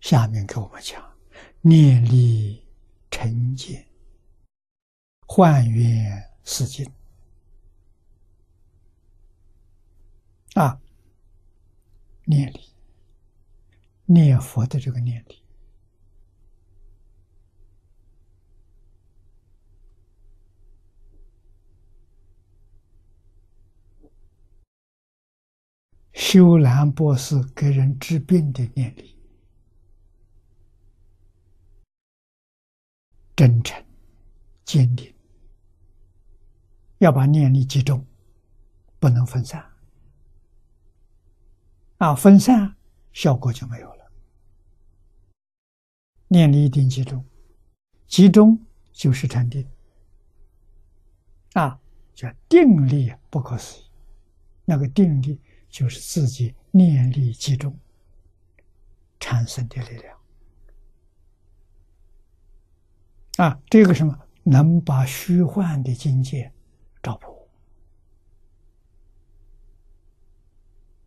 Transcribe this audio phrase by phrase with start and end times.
[0.00, 1.02] 下面给我们讲
[1.60, 2.64] 念力
[3.10, 3.86] 成见，
[5.26, 6.90] 幻缘是境
[10.54, 10.80] 啊，
[12.24, 12.60] 念力，
[14.06, 15.42] 念佛的这个念力。
[26.12, 29.17] 修兰博士给人治病的念力，
[33.38, 33.80] 真诚、
[34.64, 35.14] 坚定，
[36.98, 38.04] 要把念力集中，
[38.98, 39.64] 不能分散。
[41.98, 42.74] 啊，分散
[43.12, 44.12] 效果就没有了。
[46.26, 47.24] 念力一定集中，
[48.08, 48.58] 集中
[48.90, 49.64] 就是禅定。
[51.52, 51.80] 啊，
[52.12, 53.84] 叫定力不可思议，
[54.64, 55.40] 那个定力。
[55.70, 57.78] 就是自己念力集中
[59.20, 60.17] 产生的力量
[63.38, 63.58] 啊！
[63.70, 66.52] 这个什么能把虚幻的境界
[67.02, 67.48] 照破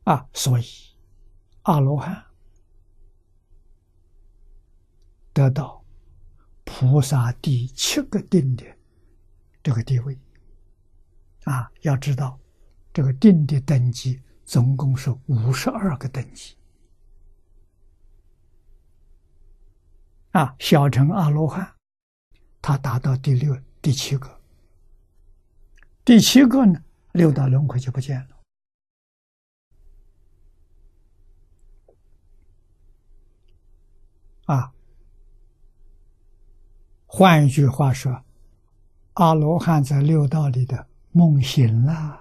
[0.05, 0.27] 啊？
[0.33, 0.65] 所以
[1.61, 2.25] 阿罗汉
[5.33, 5.85] 得到
[6.63, 8.65] 菩萨第七个定的
[9.61, 10.17] 这个地位
[11.43, 11.71] 啊！
[11.81, 12.39] 要知道
[12.91, 14.21] 这个定的等级。
[14.43, 16.57] 总共是五十二个等级
[20.31, 20.53] 啊！
[20.59, 21.73] 小乘阿罗汉，
[22.62, 24.40] 他达到第六、第七个，
[26.06, 28.38] 第七个呢，六道轮回就不见了
[34.45, 34.72] 啊。
[37.08, 38.23] 换一句话说，
[39.14, 42.20] 阿罗汉在六道里的梦醒了。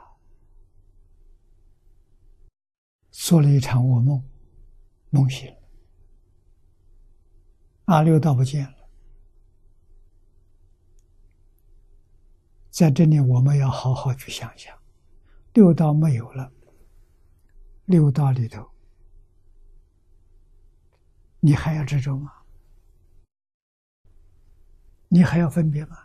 [3.11, 4.25] 做了一场噩梦，
[5.11, 5.57] 梦醒了，
[7.85, 8.80] 阿六道不见了。
[12.81, 14.75] 在这里，我们要好好去想想，
[15.53, 16.51] 六道没有了，
[17.85, 18.71] 六道里头，
[21.41, 22.33] 你还要执着吗？
[25.09, 25.99] 你还要分别吗？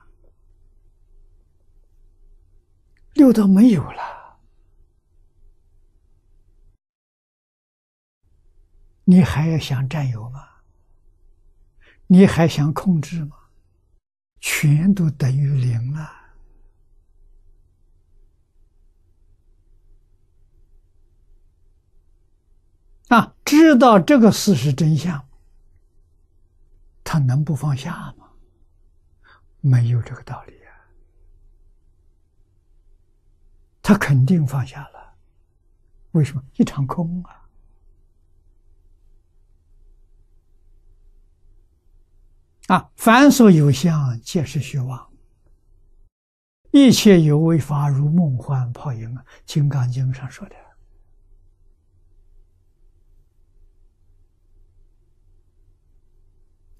[3.13, 4.38] 六道没有了。
[9.06, 10.46] 你还要想占有吗？
[12.07, 13.38] 你还想控制吗？
[14.42, 16.25] 全都等于零了。
[23.09, 25.27] 啊，知道这个事实真相，
[27.03, 28.27] 他能不放下吗？
[29.61, 30.73] 没有这个道理啊，
[33.81, 35.15] 他肯定放下了。
[36.11, 36.44] 为什么？
[36.55, 37.45] 一场空啊！
[42.67, 45.09] 啊，凡所有相，皆是虚妄。
[46.71, 50.55] 一切有为法，如梦幻泡影啊，《金刚经》上说的。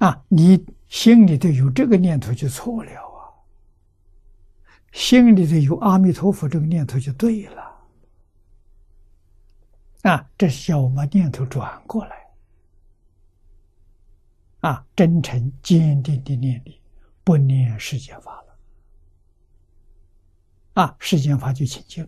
[0.06, 3.34] 啊，你心里头有这个念头就错了啊，
[4.92, 7.64] 心里头有阿弥陀佛这个念头就对了。
[10.04, 12.24] 啊，这是叫我们念头转过来。
[14.60, 16.80] 啊，真诚坚定的念力，
[17.24, 18.56] 不念世间法了。
[20.84, 22.08] 啊，世间法就清净。